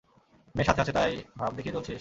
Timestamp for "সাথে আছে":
0.67-0.93